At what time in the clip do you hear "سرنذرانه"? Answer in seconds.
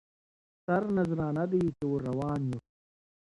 0.65-1.43